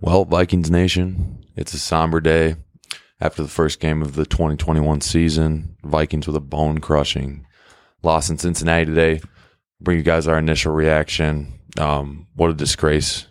[0.00, 2.56] Well, Vikings Nation, it's a somber day
[3.20, 5.76] after the first game of the 2021 season.
[5.82, 7.46] Vikings with a bone crushing
[8.02, 9.20] loss in Cincinnati today.
[9.80, 11.58] Bring you guys our initial reaction.
[11.78, 13.26] Um, what a disgrace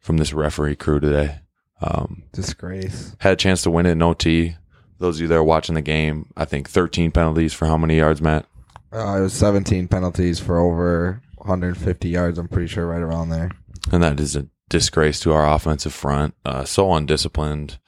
[0.00, 1.40] from this referee crew today.
[1.80, 3.16] Um, Disgrace.
[3.18, 4.56] had a chance to win it in OT.
[4.98, 7.96] Those of you that are watching the game, I think 13 penalties for how many
[7.96, 8.46] yards, Matt?
[8.92, 12.38] Uh, it was 17 penalties for over 150 yards.
[12.38, 13.50] I'm pretty sure right around there.
[13.90, 16.34] And that is a disgrace to our offensive front.
[16.44, 17.78] Uh, so undisciplined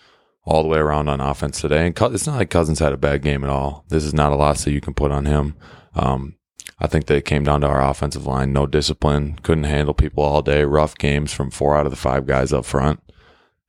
[0.44, 1.86] all the way around on offense today.
[1.86, 3.86] And it's not like Cousins had a bad game at all.
[3.88, 5.56] This is not a loss that you can put on him.
[5.94, 6.36] Um,
[6.78, 8.52] I think that it came down to our offensive line.
[8.52, 10.64] No discipline, couldn't handle people all day.
[10.64, 13.00] Rough games from four out of the five guys up front.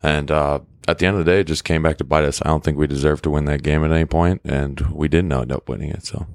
[0.03, 2.41] And uh, at the end of the day, it just came back to bite us.
[2.41, 5.31] I don't think we deserved to win that game at any point, and we didn't
[5.31, 6.05] end up winning it.
[6.05, 6.27] So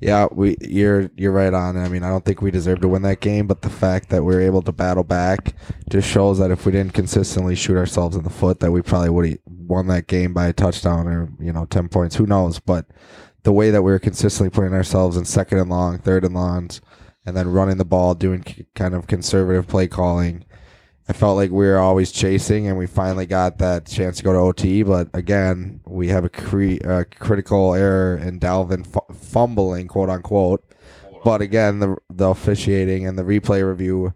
[0.00, 1.78] Yeah, we you're you're right on.
[1.78, 4.22] I mean, I don't think we deserve to win that game, but the fact that
[4.24, 5.54] we were able to battle back
[5.88, 9.10] just shows that if we didn't consistently shoot ourselves in the foot, that we probably
[9.10, 12.16] would have won that game by a touchdown or you know ten points.
[12.16, 12.58] Who knows?
[12.60, 12.86] But
[13.44, 16.82] the way that we were consistently putting ourselves in second and long, third and longs,
[17.24, 20.44] and then running the ball, doing kind of conservative play calling.
[21.08, 24.32] I felt like we were always chasing, and we finally got that chance to go
[24.32, 24.82] to OT.
[24.82, 30.64] But again, we have a cre- uh, critical error in Dalvin fu- fumbling, quote unquote.
[31.24, 34.14] But again, the the officiating and the replay review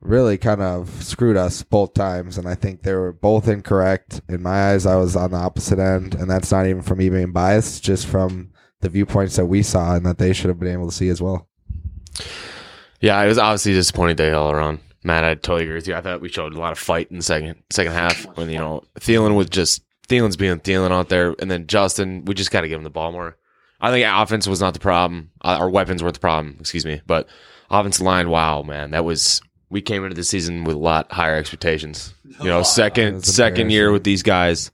[0.00, 4.20] really kind of screwed us both times, and I think they were both incorrect.
[4.28, 7.08] In my eyes, I was on the opposite end, and that's not even from me
[7.08, 10.72] being biased, just from the viewpoints that we saw and that they should have been
[10.72, 11.48] able to see as well.
[13.00, 14.80] Yeah, it was obviously a disappointing day all around.
[15.04, 15.94] Matt, I totally agree with you.
[15.94, 18.58] I thought we showed a lot of fight in the second second half when you
[18.58, 22.62] know Thielen was just Thielen's being Thielen out there, and then Justin, we just got
[22.62, 23.36] to give him the ball more.
[23.80, 25.30] I think offense was not the problem.
[25.42, 26.56] Uh, our weapons weren't the problem.
[26.60, 27.28] Excuse me, but
[27.70, 28.30] offensive line.
[28.30, 29.40] Wow, man, that was.
[29.70, 32.12] We came into the season with a lot higher expectations.
[32.40, 34.70] You know, second second year with these guys.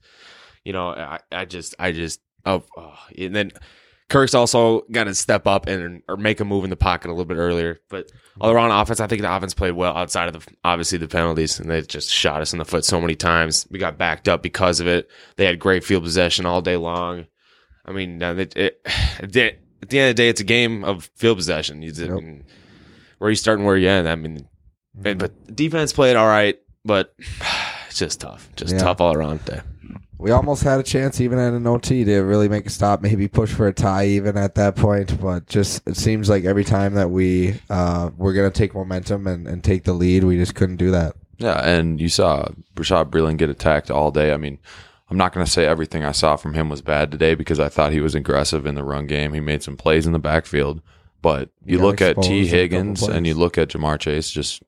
[0.64, 3.52] You know, I, I just I just oh, oh and then
[4.08, 7.12] Kirk's also got to step up and or make a move in the pocket a
[7.12, 7.78] little bit earlier.
[7.90, 8.10] But
[8.40, 11.60] all around offense, I think the offense played well outside of the obviously the penalties,
[11.60, 13.66] and they just shot us in the foot so many times.
[13.70, 15.10] We got backed up because of it.
[15.36, 17.26] They had great field possession all day long.
[17.84, 18.80] I mean, it, it,
[19.22, 21.82] at the end of the day, it's a game of field possession.
[21.82, 22.10] You, Yep.
[22.10, 22.44] I mean,
[23.18, 24.08] where you start and where you end.
[24.08, 24.48] I mean,
[24.94, 27.14] but defense played all right, but
[27.88, 28.80] it's just tough, just Yeah.
[28.80, 29.64] tough all around there.
[30.18, 33.28] We almost had a chance, even at an OT, to really make a stop, maybe
[33.28, 35.20] push for a tie, even at that point.
[35.20, 39.46] But just it seems like every time that we uh, we're gonna take momentum and,
[39.46, 41.14] and take the lead, we just couldn't do that.
[41.38, 44.32] Yeah, and you saw Rashad Breeland get attacked all day.
[44.32, 44.58] I mean,
[45.10, 47.68] I'm not going to say everything I saw from him was bad today because I
[47.68, 49.32] thought he was aggressive in the run game.
[49.32, 50.82] He made some plays in the backfield,
[51.22, 52.40] but you got look at T.
[52.40, 54.62] in a couple Higgins and you look at Ja'Marr Chase just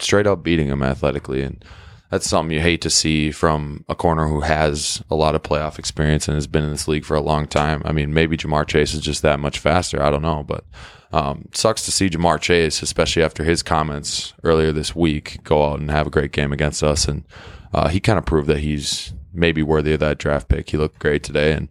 [0.00, 1.64] straight up beating him athletically, and
[2.12, 5.78] that's something you hate to see from a corner who has a lot of playoff
[5.78, 7.80] experience and has been in this league for a long time.
[7.86, 10.02] I mean, maybe Ja'Marr Chase is just that much faster.
[10.02, 10.66] I don't know, but
[11.10, 15.80] um, sucks to see Ja'Marr Chase, especially after his comments earlier this week, go out
[15.80, 17.08] and have a great game against us.
[17.08, 17.24] And
[17.72, 20.68] uh, he kind of proved that he's maybe worthy of that draft pick.
[20.68, 21.52] He looked great today.
[21.52, 21.70] And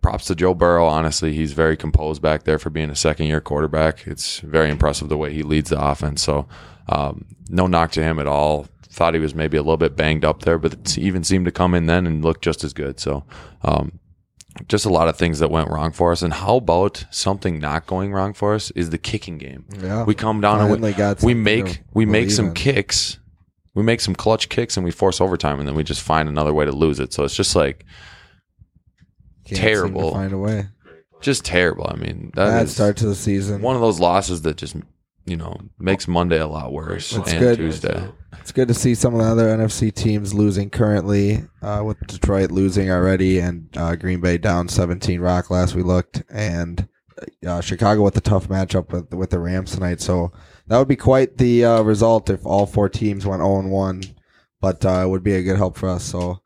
[0.00, 0.86] props to Joe Burrow.
[0.86, 4.06] Honestly, he's very composed back there for being a second year quarterback.
[4.06, 6.22] It's very impressive the way he leads the offense.
[6.22, 6.48] So,
[6.88, 8.66] um, no knock to him at all.
[8.98, 11.52] Thought he was maybe a little bit banged up there, but it even seemed to
[11.52, 12.98] come in then and look just as good.
[12.98, 13.24] So,
[13.62, 14.00] um,
[14.66, 16.20] just a lot of things that went wrong for us.
[16.20, 19.66] And how about something not going wrong for us is the kicking game.
[19.80, 20.92] Yeah, We come down and we,
[21.22, 22.54] we make we make some in.
[22.54, 23.20] kicks.
[23.72, 26.52] We make some clutch kicks and we force overtime and then we just find another
[26.52, 27.12] way to lose it.
[27.12, 27.84] So it's just like
[29.44, 30.10] Can't terrible.
[30.12, 30.66] find a way.
[31.20, 31.86] just terrible.
[31.88, 33.62] I mean, that Bad start to the season.
[33.62, 34.74] one of those losses that just
[35.24, 37.56] you know makes Monday a lot worse That's and good.
[37.58, 38.08] Tuesday.
[38.40, 42.50] It's good to see some of the other NFC teams losing currently, uh, with Detroit
[42.50, 46.88] losing already and uh, Green Bay down 17 rock last we looked, and
[47.46, 50.00] uh, Chicago with a tough matchup with, with the Rams tonight.
[50.00, 50.32] So
[50.66, 54.02] that would be quite the uh, result if all four teams went 0 1,
[54.60, 56.04] but uh, it would be a good help for us.
[56.04, 56.40] So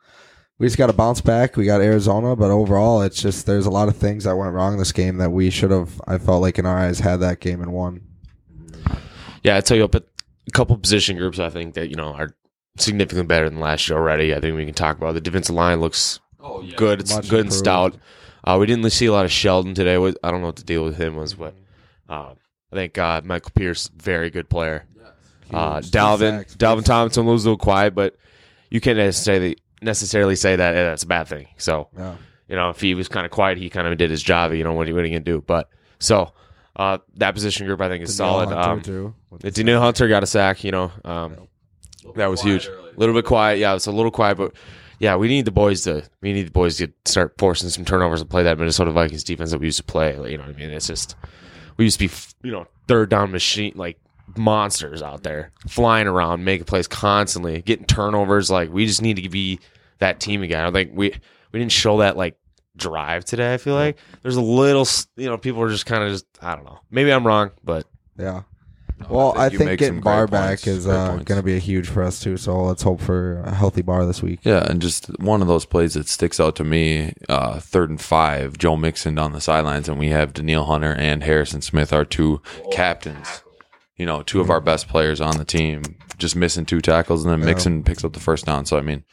[0.59, 1.56] we just got to bounce back.
[1.56, 4.79] We got Arizona, but overall, it's just there's a lot of things that went wrong
[4.79, 7.61] this game that we should have, I felt like in our eyes, had that game
[7.61, 8.00] and won.
[9.43, 10.09] Yeah, I tell you, but
[10.47, 12.35] a couple position groups I think that you know are
[12.79, 14.35] significantly better than last year already.
[14.35, 16.21] I think we can talk about the defensive line looks
[16.77, 17.00] good.
[17.00, 17.97] It's Much good and stout.
[18.44, 19.94] Uh, we didn't see a lot of Sheldon today.
[19.94, 21.55] I don't know what the deal with him was, but
[22.09, 22.33] uh,
[22.73, 24.85] I think uh, Michael Pierce, very good player.
[25.53, 26.56] Uh, Dalvin, sacks.
[26.56, 28.17] Dalvin Tomlinson was a little quiet, but
[28.71, 31.47] you can't necessarily necessarily say that that's a bad thing.
[31.59, 32.15] So Yeah.
[32.49, 34.53] you know, if he was kind of quiet, he kind of did his job.
[34.55, 35.43] You know, what, are you- what are you gonna do?
[35.47, 35.69] But
[35.99, 36.33] so
[36.77, 38.49] uh, that position group, I think, is Danielle solid.
[38.55, 40.65] Hunter, Um, too, with the the Hunter got a sack.
[40.65, 41.37] You know, um,
[42.17, 42.67] that was huge.
[42.67, 43.59] A little bit quiet.
[43.59, 44.53] Yeah, it's a little quiet, but
[44.99, 48.21] yeah, we need the boys to we need the boys to start forcing some turnovers
[48.21, 50.17] and play that Minnesota Vikings defense that we used to play.
[50.17, 50.71] Like, you know what I mean?
[50.71, 51.17] It's just
[51.77, 52.15] we used to be
[52.49, 53.99] you know third down machine like
[54.37, 58.51] monsters out there flying around, making plays constantly, getting turnovers.
[58.51, 59.59] Like we just need to be
[59.99, 60.65] that team again.
[60.65, 61.11] I think we
[61.53, 62.37] we didn't show that like
[62.77, 63.55] drive today.
[63.55, 64.87] I feel like there's a little
[65.17, 66.81] you know people are just kind of just I don't know.
[66.91, 67.87] Maybe I'm wrong, but
[68.17, 68.43] Yeah.
[69.09, 71.59] Well, I you think, make getting Barr back points, is uh, going to be a
[71.59, 72.37] huge for us too.
[72.37, 74.41] So let's hope for a healthy Barr this week.
[74.45, 78.01] Yeah, and just one of those plays that sticks out to me, uh, third and
[78.01, 82.05] five, Joe Mixon on the sidelines, and we have Danielle Hunter and Harrison Smith, our
[82.05, 82.41] two
[82.71, 83.43] captains.
[83.97, 85.83] You know, two of our best players on the team,
[86.19, 88.67] just missing two tackles, and then Mixon picks up the first down.
[88.67, 89.05] So I mean,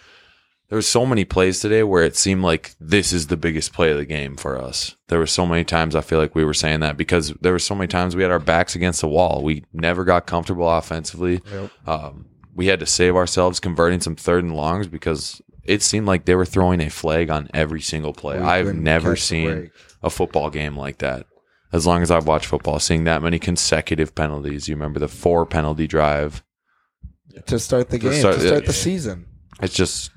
[0.69, 3.91] there were so many plays today where it seemed like this is the biggest play
[3.91, 4.95] of the game for us.
[5.07, 7.59] There were so many times I feel like we were saying that because there were
[7.59, 9.41] so many times we had our backs against the wall.
[9.43, 11.41] We never got comfortable offensively.
[11.87, 16.25] Um, we had to save ourselves converting some third and longs because it seemed like
[16.25, 18.37] they were throwing a flag on every single play.
[18.39, 19.71] We I've never seen
[20.03, 21.25] a football game like that.
[21.71, 24.67] As long as I've watched football, seeing that many consecutive penalties.
[24.67, 26.43] You remember the four penalty drive.
[27.45, 29.25] To start the To game, start- to start the season.
[29.61, 30.09] It's just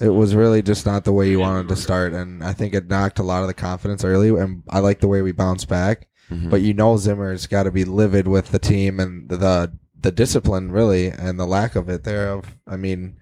[0.00, 2.88] It was really just not the way you wanted to start, and I think it
[2.88, 4.28] knocked a lot of the confidence early.
[4.28, 6.50] And I like the way we bounced back, Mhm.
[6.50, 10.70] but you know Zimmer's got to be livid with the team and the the discipline
[10.70, 12.54] really, and the lack of it thereof.
[12.68, 13.16] I mean,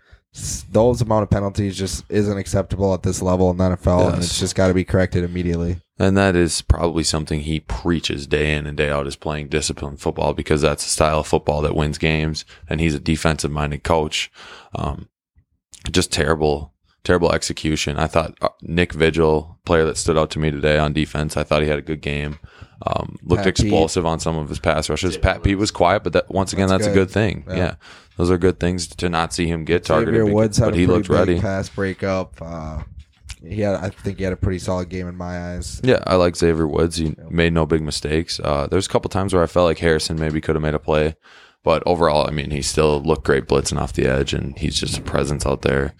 [0.73, 4.39] those amount of penalties just isn't acceptable at this level in the NFL, and it's
[4.41, 5.81] just got to be corrected immediately.
[5.99, 10.01] And that is probably something he preaches day in and day out is playing disciplined
[10.01, 12.45] football because that's the style of football that wins games.
[12.69, 14.31] And he's a defensive minded coach.
[14.75, 15.09] Um,
[15.95, 16.73] just terrible,
[17.05, 17.97] terrible execution.
[17.99, 21.45] I thought uh, Nick Vigil, player that stood out to me today on defense, I
[21.45, 22.39] thought he had a good game.
[22.87, 23.67] Um, looked Pat Pete.
[23.67, 25.17] explosive on some of his pass rushes.
[25.17, 27.07] Pat Pete was quiet, but that once again, That's that's, a good.
[27.09, 27.45] good thing.
[27.49, 27.57] Yeah.
[27.57, 27.75] Yeah.
[28.17, 30.15] Those are good things to not see him get targeted.
[30.15, 31.41] Xavier because- Woods had but a he looked big ready.
[31.41, 32.35] pass breakup.
[32.43, 32.83] Uh,
[33.47, 35.81] he had, I think, he had a pretty solid game in my eyes.
[35.85, 36.97] Yeah, I like Xavier Woods.
[36.97, 38.41] He made no big mistakes.
[38.41, 40.79] Uh, there's a couple times where I felt like Harrison maybe could have made a
[40.79, 41.17] play,
[41.65, 44.97] but overall, I mean, he still looked great blitzing off the edge, and he's just
[44.99, 45.95] a presence out there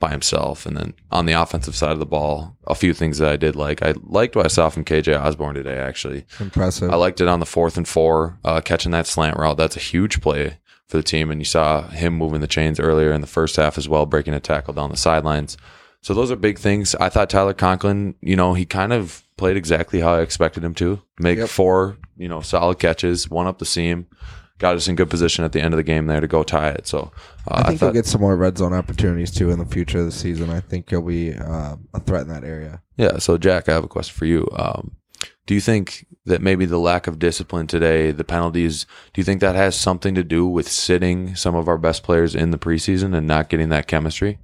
[0.00, 0.64] by himself.
[0.64, 3.56] And then on the offensive side of the ball, a few things that I did
[3.56, 3.82] like.
[3.82, 5.76] I liked what I saw from KJ Osborn today.
[5.76, 6.90] Actually, Impressive.
[6.90, 9.56] I liked it on the fourth and four, uh, catching that slant route.
[9.56, 11.32] That's a huge play for the team.
[11.32, 14.34] And you saw him moving the chains earlier in the first half as well, breaking
[14.34, 15.56] a tackle down the sidelines.
[16.00, 16.94] So those are big things.
[16.94, 20.74] I thought Tyler Conklin, you know, he kind of played exactly how I expected him
[20.74, 21.02] to.
[21.18, 21.48] Make Yep.
[21.48, 24.06] four, you know, solid catches, one up the seam,
[24.58, 26.70] got us in good position at the end of the game there to go tie
[26.70, 26.86] it.
[26.86, 27.12] So
[27.48, 30.00] uh, I think thought, he'll get some more red zone opportunities too in the future
[30.00, 30.50] of the season.
[30.50, 32.82] I think he'll be uh, a threat in that area.
[32.96, 33.18] Yeah.
[33.18, 34.48] So, Jack, I have a question for you.
[34.56, 34.96] Um,
[35.46, 38.84] do you think that maybe the lack of discipline today, the penalties,
[39.14, 42.34] do you think that has something to do with sitting some of our best players
[42.34, 44.38] in the preseason and not getting that chemistry?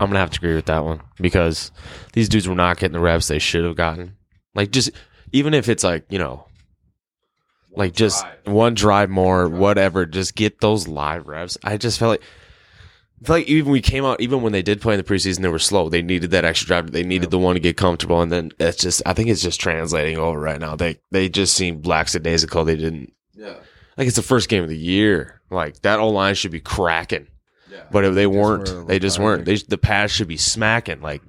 [0.00, 1.70] I'm gonna have to agree with that one because
[2.12, 4.16] these dudes were not getting the reps they should have gotten.
[4.54, 4.90] Like just
[5.32, 6.46] even if it's like you know,
[7.78, 10.04] like just one drive more, whatever.
[10.04, 11.56] Just get those live reps.
[11.64, 12.22] I just felt like.
[13.20, 15.40] I feel like even we came out, even when they did play in the preseason,
[15.42, 15.88] they were slow.
[15.88, 16.92] They needed that extra drive.
[16.92, 19.02] They needed the one to get comfortable, and then it's just.
[19.06, 20.76] I think it's just translating over right now.
[20.76, 22.64] They they just seem lackadaisical.
[22.64, 23.54] They didn't Yeah.
[23.96, 25.40] like it's the first game of the year.
[25.50, 27.26] Like that O line should be cracking,
[27.70, 27.84] Yeah.
[27.90, 29.44] but if they weren't, were they just weren't.
[29.46, 31.00] They the pass should be smacking.
[31.00, 31.22] Like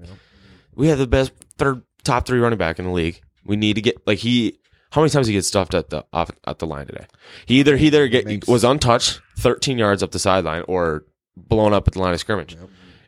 [0.75, 3.20] we have the best third top three running back in the league.
[3.44, 4.59] We need to get like he.
[4.91, 7.05] How many times he gets stuffed at the off at the line today?
[7.46, 11.05] He either he either get, Makes- was untouched, thirteen yards up the sideline, or
[11.38, 12.58] blown up at the line of scrimmage.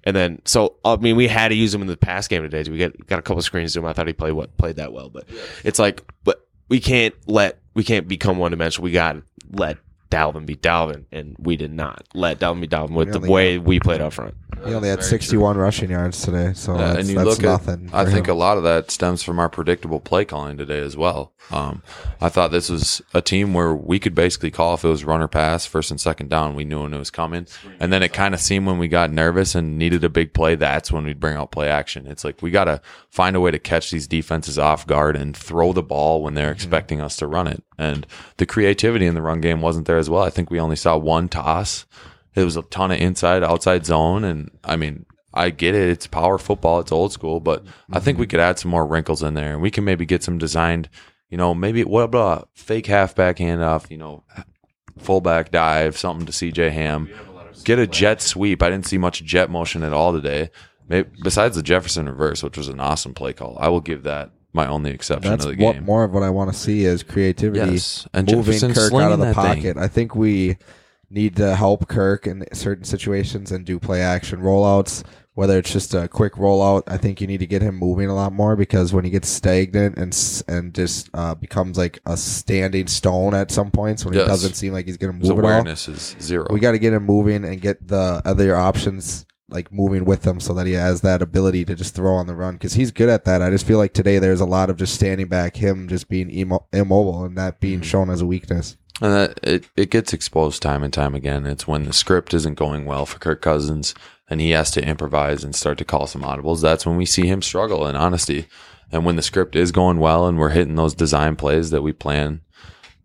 [0.04, 2.70] And then, so I mean, we had to use him in the pass game today.
[2.70, 3.86] We got got a couple screens to him.
[3.86, 5.28] I thought he played what played that well, but
[5.64, 8.84] it's like, but we can't let we can't become one dimensional.
[8.84, 9.78] We got to let
[10.10, 13.80] Dalvin be Dalvin, and we did not let Dalvin be Dalvin with the way we
[13.80, 14.36] played up front.
[14.66, 17.88] He only had 61 rushing yards today, so Yeah, that's, that's nothing.
[17.88, 18.36] at, I for think him.
[18.36, 21.34] a lot of that stems from our predictable play calling today as well.
[21.50, 21.82] Um,
[22.22, 25.22] I thought this was a team where we could basically call if it was run
[25.22, 26.56] or pass, first and second down.
[26.56, 27.48] We knew when it was coming,
[27.80, 30.56] and then it kind of seemed when we got nervous and needed a big play,
[30.56, 32.06] that's when we'd bring out play action.
[32.08, 35.36] It's like we got to find a way to catch these defenses off guard and
[35.36, 37.64] throw the ball when they're expecting us to run it.
[37.78, 38.06] And
[38.38, 40.24] the creativity in the run game wasn't there as well.
[40.24, 41.86] I think we only saw one toss.
[42.36, 45.90] It was a ton of inside, outside zone, and I mean, I get it.
[45.90, 46.80] It's power football.
[46.80, 48.32] It's old school, but I think we mm-hmm.
[48.32, 50.90] could add some more wrinkles in there, and we can maybe get some designed.
[51.30, 53.90] You know, maybe what about a fake halfback handoff?
[53.90, 54.24] You know,
[54.98, 57.10] fullback dive, something to CJ Ham.
[57.64, 58.64] Get a jet sweep.
[58.64, 60.50] I didn't see much jet motion at all today.
[60.88, 63.58] Maybe, besides the Jefferson reverse, which was an awesome play call.
[63.60, 65.86] I will give that my only exception That's of the what game.
[65.86, 69.12] more of what I want to see is creativity, Yes, and moving Jefferson Kirk out
[69.14, 69.56] of the that thing.
[69.56, 69.78] pocket.
[69.78, 70.58] I think we
[71.12, 75.04] need to help Kirk in certain situations and do play action rollouts.
[75.34, 78.14] Whether it's just a quick rollout, I think you need to get him moving a
[78.14, 82.88] lot more because when he gets stagnant and and just uh, becomes like a standing
[82.88, 84.26] stone at some points when Yes.
[84.26, 85.52] it doesn't seem like he's going to His move at all.
[85.52, 86.48] awareness is zero.
[86.52, 90.40] We got to get him moving and get the other options like moving with him
[90.42, 93.10] so that he has that ability to just throw on the run because he's good
[93.10, 93.42] at that.
[93.42, 96.30] I just feel like today there's a lot of just standing back, him just being
[96.30, 97.84] emo- immobile and that being Mhm.
[97.86, 98.76] shown as a weakness.
[99.02, 101.46] And that it, it gets exposed time and time again.
[101.48, 103.96] It's when the script isn't going well for Kirk Cousins
[104.30, 106.62] and he has to improvise and start to call some audibles.
[106.62, 108.48] That's when we see him struggle in honesty.
[108.92, 111.94] And when the script is going well and we're hitting those design plays that we
[111.94, 112.42] plan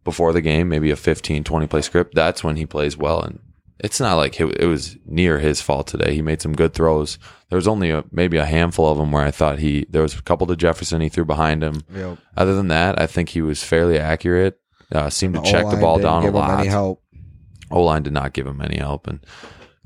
[0.04, 3.22] before the game, maybe a 15, 20 play script, that's when he plays well.
[3.22, 3.40] And
[3.80, 6.14] it's not like it, it was near his fault today.
[6.14, 7.18] He made some good throws.
[7.48, 10.16] There was only a, maybe a handful of them where I thought he, there was
[10.16, 11.82] a couple to Jefferson he threw behind him.
[11.92, 12.18] Yep.
[12.36, 14.60] Other than that, I think he was fairly accurate.
[14.92, 16.60] Uh, seemed to check the ball down a lot.
[16.60, 17.02] Any help?
[17.70, 19.06] O line did not give him any help.
[19.06, 19.20] And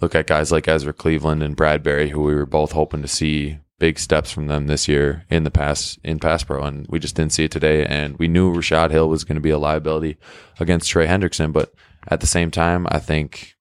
[0.00, 3.59] look at guys like Ezra Cleveland and Bradbury, who we were both hoping to see
[3.78, 7.16] big steps from them this year in the pass in pass pro, and we just
[7.16, 7.85] didn't see it today.
[7.87, 10.19] And we knew Rashod Hill was going to be a liability
[10.59, 11.73] against Trey Hendrickson, but
[12.09, 13.57] at the same time, I think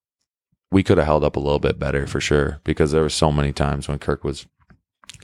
[0.70, 3.32] we could have held up a little bit better for sure because there were so
[3.32, 4.46] many times when Kirk was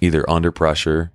[0.01, 1.13] either under pressure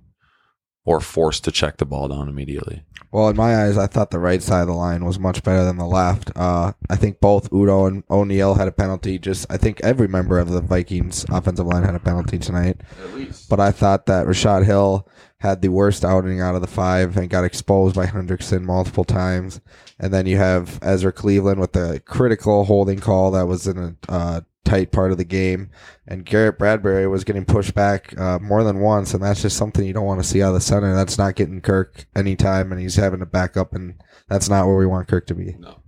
[0.84, 2.82] or forced to check the ball down immediately.
[3.12, 5.64] Well, in my eyes, I thought the right side of the line was much better
[5.64, 6.30] than the left.
[6.34, 9.18] Uh, I think both Udoh and O'Neill had a penalty.
[9.18, 12.80] Just I think every member of the Vikings offensive line had a penalty tonight.
[13.02, 13.50] At least.
[13.50, 15.06] But I thought that Rashod Hill
[15.42, 19.60] had the worst outing out of the five and got exposed by Hendrickson multiple times.
[19.98, 23.96] And then you have Ezra Cleveland with the critical holding call that was in a
[24.08, 25.70] uh, tight part of the game.
[26.06, 29.14] And Garrett Bradbury was getting pushed back uh, more than once.
[29.14, 30.94] And that's just something you don't want to see out of the center.
[30.94, 33.74] That's not getting Kirk any time, and he's having to back up.
[33.74, 35.56] And that's not where we want Kirk to be.
[35.58, 35.80] No.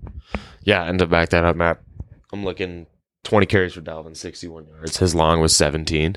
[0.63, 1.81] Yeah, and to back that up, Matt,
[2.33, 2.89] I'm looking
[3.23, 4.97] 20 carries for Dalvin, 61 yards.
[4.97, 6.17] His long was 17.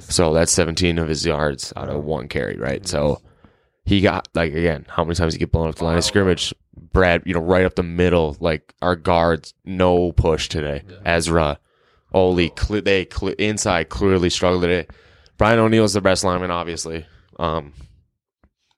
[0.00, 2.86] So that's 17 of his yards out of one carry, right?
[2.86, 3.20] So
[3.84, 6.54] he got, like, again, how many times he get blown up the line of scrimmage?
[6.92, 10.82] Brad, you know, right up the middle, like our guards, no push today.
[11.04, 11.58] Ezra,
[12.14, 14.86] Oli, cle they cle inside clearly struggled today.
[15.38, 17.06] Brian O'Neill is the best lineman, obviously.
[17.38, 17.72] Um,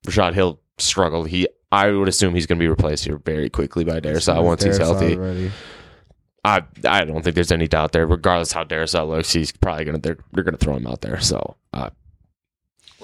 [0.07, 1.29] Rashod Hill struggled.
[1.29, 4.63] He, I would assume he's going to be replaced here very quickly by Darrisaw once
[4.63, 5.17] he's healthy.
[5.17, 5.51] already.
[6.45, 8.07] I I don't think there's any doubt there.
[8.07, 11.21] Regardless how Darrisaw looks, he's probably gonna they're, they're gonna throw him out there.
[11.21, 11.91] So uh,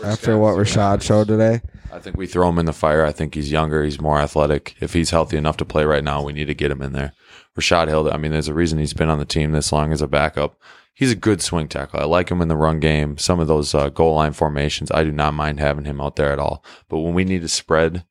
[0.04, 1.61] After what Rashod showed today,
[1.92, 3.04] I think we throw him in the fire.
[3.04, 3.82] I think he's younger.
[3.85, 4.76] He's more athletic.
[4.80, 7.12] If he's healthy enough to play right now, we need to get him in there.
[7.56, 10.00] Rashod Hill, I mean, there's a reason he's been on the team this long as
[10.00, 10.59] a backup.
[10.94, 12.00] He's a good swing tackle.
[12.00, 13.16] I like him in the run game.
[13.18, 16.30] Some of those uh, goal line formations, I do not mind having him out there
[16.30, 16.64] at all.
[16.88, 18.04] But when we need to spread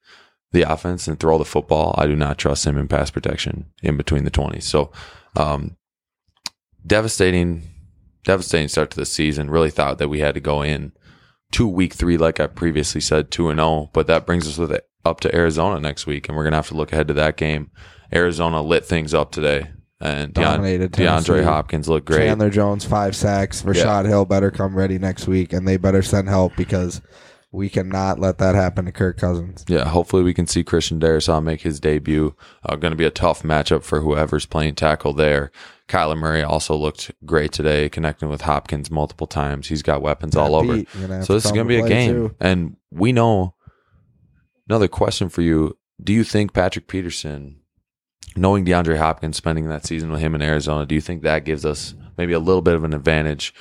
[0.52, 3.98] the offense and throw the football, I do not trust him in pass protection in
[3.98, 4.64] between the 20s.
[4.64, 4.92] So,
[5.36, 5.78] um,
[6.86, 7.64] devastating,
[8.24, 9.50] devastating start to the season.
[9.50, 10.92] Really thought that we had to go in
[11.52, 13.90] to week three, like I previously said, two and zero.
[13.94, 16.68] But that brings us with it up to Arizona next week, and we're gonna have
[16.70, 17.72] to look ahead to that game.
[18.14, 19.70] Arizona lit things up today,
[20.02, 21.44] and Dominated DeAndre Tennessee.
[21.44, 22.28] Hopkins looked great.
[22.28, 23.64] Chandler Jones five sacks.
[23.64, 27.02] Rashod Hill better come ready next week, and they better send help because
[27.52, 29.66] we cannot let that happen to Kirk Cousins.
[29.68, 32.36] Yeah, hopefully we can see Christian Darrisaw make his debut.
[32.64, 35.52] Uh, going to be a tough matchup for whoever's playing tackle there.
[35.88, 39.68] Kyler Murray also looked great today, connecting with Hopkins multiple times.
[39.68, 40.76] He's got weapons all over.
[40.76, 42.36] Beat, have So this is going to be a game, too.
[42.40, 43.56] and we know.
[44.68, 47.62] Another question for you: Do you think Patrick Peterson,
[48.36, 51.66] knowing DeAndre Hopkins, spending that season with him in Arizona, do you think that gives
[51.66, 53.56] us maybe a little bit of an advantage,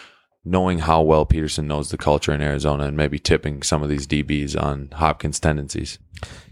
[0.45, 4.07] knowing how well Peterson knows the culture in Arizona, and maybe tipping some of these
[4.07, 5.99] DBs on Hopkins' tendencies?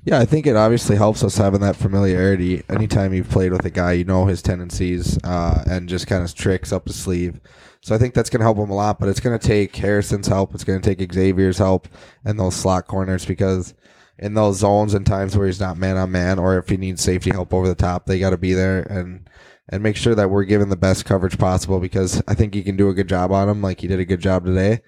[0.04, 2.62] Yeah, I think it obviously helps us having that familiarity.
[2.68, 6.32] Anytime you've played with a guy, you know his tendencies uh, and just kind of
[6.34, 7.40] tricks up his sleeve.
[7.80, 9.00] So I think that's going to help him a lot.
[9.00, 10.54] But it's going to take Harrison's help.
[10.54, 11.88] It's going to take Xavier's help
[12.24, 13.74] and those slot corners because
[14.18, 17.02] in those zones and times where he's not man on man, or if he needs
[17.02, 19.28] safety help over the top, they got to be there and
[19.68, 22.76] and make sure that we're giving the best coverage possible because I think he can
[22.76, 24.80] do a good job on him, like he did a good job today.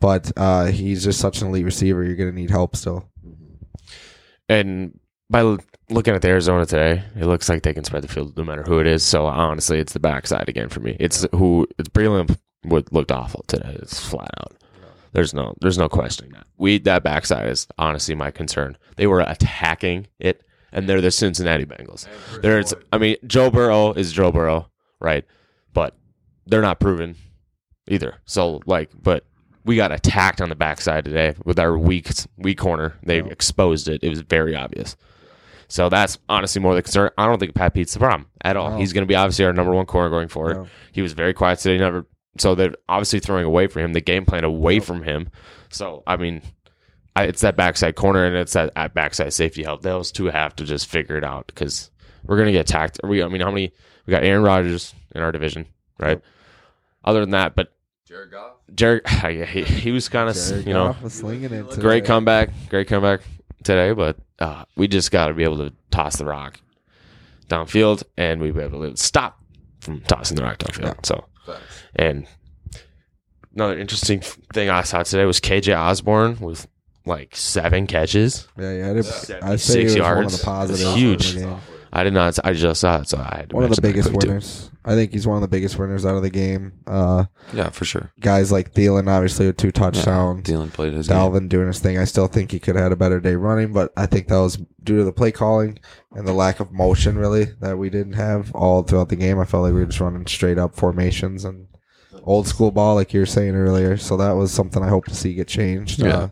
[0.00, 2.02] But uh, he's just such an elite receiver.
[2.02, 3.08] You're going to need help still.
[4.48, 4.98] and
[5.30, 5.56] by
[5.90, 8.62] looking at the Arizona today, it looks like they can spread the field no matter
[8.62, 9.04] who it is.
[9.04, 10.96] So honestly, it's the backside again for me.
[10.98, 13.76] It's who it's Breeland would looked awful today.
[13.80, 14.54] It's flat out.
[15.12, 16.46] There's no there's no questioning that.
[16.56, 18.76] We that backside is honestly my concern.
[18.96, 22.06] They were attacking it, and they're the Cincinnati Bengals.
[22.40, 25.24] There's I mean Joe Burrow is Joe Burrow, right?
[25.72, 25.96] But
[26.46, 27.16] they're not proven
[27.88, 28.16] either.
[28.24, 29.24] So like, but
[29.64, 32.94] we got attacked on the backside today with our weak weak corner.
[33.02, 34.02] They exposed it.
[34.02, 34.96] It was very obvious.
[35.68, 37.10] So that's honestly more the concern.
[37.16, 38.72] I don't think Pat Pete's the problem at all.
[38.72, 38.76] No.
[38.76, 40.56] He's going to be obviously our number one corner going forward.
[40.58, 40.66] No.
[40.92, 41.78] He was very quiet today.
[41.78, 42.06] Never.
[42.38, 45.30] So they're obviously throwing away from him the game plan away from him.
[45.70, 46.42] So I mean,
[47.14, 49.82] I, it's that backside corner and it's that at backside safety help.
[49.82, 51.90] Those two have to just figure it out because
[52.24, 53.00] we're going to get attacked.
[53.04, 53.72] We, I mean, how many?
[54.06, 55.66] We got Aaron Rodgers in our division,
[55.98, 56.20] right?
[57.04, 57.72] Other than that, but
[58.06, 58.52] Jared Goff.
[58.74, 59.06] Jared,
[59.48, 61.70] he, he was kind of you know was slinging it.
[61.80, 63.20] great comeback, great comeback
[63.62, 63.92] today.
[63.92, 66.60] But uh, we just got to be able to toss the rock
[67.48, 69.40] downfield, and we be able to stop
[69.80, 70.84] from tossing the rock downfield.
[70.84, 70.94] Yeah.
[71.04, 71.24] So,
[71.96, 72.26] and
[73.54, 74.20] another interesting
[74.52, 76.66] thing I saw today was KJ Osborn with
[77.06, 78.46] like seven catches.
[78.58, 78.90] Yeah, yeah.
[78.90, 79.38] I'd, Yeah.
[79.50, 80.82] I'd say he was one of the positives.
[80.82, 81.32] It's huge.
[81.34, 81.58] the.
[81.94, 82.38] I did not.
[82.42, 84.28] I just saw it, so I had to One of the biggest quick, too.
[84.28, 84.70] winners.
[84.82, 86.72] I think he's one of the biggest winners out of the game.
[86.86, 88.10] Uh, Yeah, for sure.
[88.18, 90.44] guys like Thielen, obviously with two touchdowns.
[90.48, 91.18] Thielen played his game.
[91.18, 91.98] Dalvin doing his thing.
[91.98, 94.38] I still think he could have had a better day running, but I think that
[94.38, 95.78] was due to the play calling
[96.12, 99.38] and the lack of motion, really, that we didn't have all throughout the game.
[99.38, 101.66] I felt like we were just running straight up formations and
[102.22, 103.98] old school ball, like you were saying earlier.
[103.98, 105.98] So that was something I hope to see get changed.
[106.00, 106.16] Yeah.
[106.16, 106.28] Uh,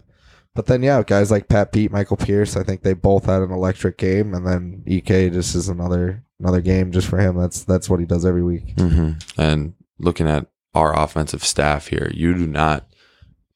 [0.61, 3.51] but then, yeah, guys like Pat Pete, Michael Pierce, I think they both had an
[3.51, 7.39] electric game, and then Ek just is another another game just for him.
[7.39, 8.79] That's that's what he does every week.
[8.79, 12.87] hmm And looking at our offensive staff here, you do not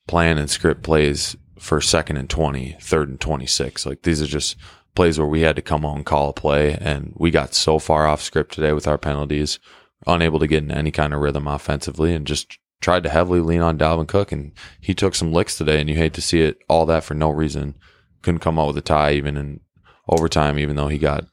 [0.08, 3.84] plan and script plays for second and 20, third and 26.
[3.84, 4.56] Like these are just
[4.94, 6.72] plays where we had to come on call a play.
[6.80, 9.58] And we got so far off script today with our penalties,
[10.06, 13.62] unable to get in any kind of rhythm offensively and just tried to heavily lean
[13.62, 14.32] on Dalvin Cook.
[14.32, 17.14] And he took some licks today and you hate to see it all that for
[17.14, 17.76] no reason.
[18.22, 19.60] Couldn't come out with a tie even in
[20.08, 21.26] overtime, even though he got,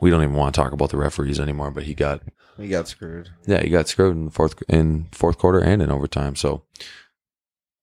[0.00, 2.22] we don't even want to talk about the referees anymore, but he got
[2.56, 3.30] He got screwed.
[3.46, 6.36] yeah, he got screwed in the fourth in fourth quarter and in overtime.
[6.36, 6.64] So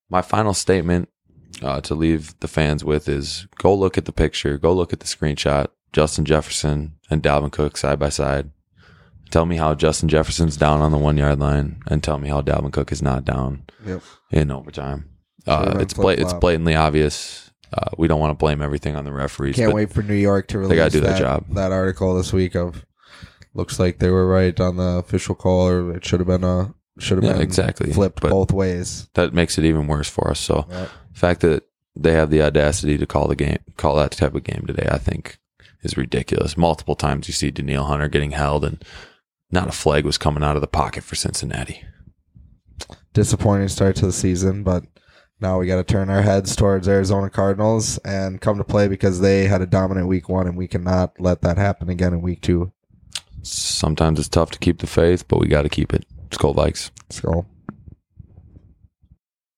[0.09, 1.09] my final statement
[1.61, 4.99] uh, to leave the fans with is go look at the picture, go look at
[4.99, 5.67] the screenshot.
[5.93, 8.51] Justin Jefferson and Dalvin Cook side by side.
[9.31, 12.41] Tell me how Justin Jefferson's down on the one yard line, and tell me how
[12.41, 14.01] Dalvin Cook is not down Yep.
[14.31, 15.05] in overtime.
[15.47, 17.49] Uh, it's bla- it's blatantly obvious.
[17.73, 19.55] Uh, we don't want to blame everything on the referees.
[19.55, 21.45] Can't wait for New York to release They gotta do their that, job.
[21.55, 22.85] that article this week of
[23.53, 26.73] looks like they were right on the official call or it should have been a
[26.99, 27.91] should have Yeah, been exactly.
[27.93, 29.07] flipped But- both ways.
[29.13, 30.39] That makes it even worse for us.
[30.41, 30.87] So Yeah.
[31.13, 31.63] the fact that
[31.95, 34.97] they have the audacity to call the game, call that type of game today, I
[34.97, 35.39] think
[35.83, 36.57] is ridiculous.
[36.57, 38.83] Multiple times you see Danielle Hunter getting held and
[39.51, 41.83] not a flag was coming out of the pocket for Cincinnati.
[43.13, 44.85] Disappointing start to the season, but
[45.41, 49.19] now we got to turn our heads towards Arizona Cardinals and come to play because
[49.19, 52.41] they had a dominant week one, and we cannot let that happen again in week
[52.41, 52.71] two.
[53.41, 56.05] Sometimes it's tough to keep the faith, but we got to keep it.
[56.37, 56.91] Go Vikes.
[57.09, 57.45] Let's go.